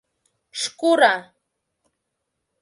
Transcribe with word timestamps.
Шкура! 0.61 1.15